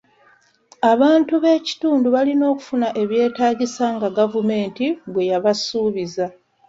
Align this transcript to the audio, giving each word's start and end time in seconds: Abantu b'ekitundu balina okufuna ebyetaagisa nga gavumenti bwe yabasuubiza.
Abantu 0.93 1.33
b'ekitundu 1.43 2.07
balina 2.15 2.45
okufuna 2.53 2.87
ebyetaagisa 3.01 3.85
nga 3.95 4.07
gavumenti 4.17 4.85
bwe 5.11 5.23
yabasuubiza. 5.31 6.25